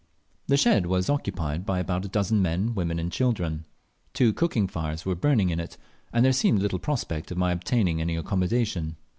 [0.47, 3.65] The shed was occupied by about a dozen men, women, and children;
[4.15, 5.77] two cooking fires were burning in it,
[6.11, 8.95] and there seemed little prospect of my obtaining any accommodation.